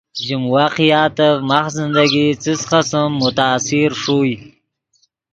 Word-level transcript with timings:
ژیم 0.23 0.43
واقعاتف 0.55 1.35
ماخ 1.49 1.65
زندگی 1.79 2.27
څس 2.43 2.61
قسم 2.71 3.07
متاثر 3.21 3.89
ݰوئے 4.01 4.35